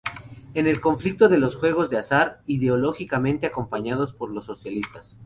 [0.55, 5.15] En el conflicto de los juegos de azar, ideológicamente acompañados por los socialistas.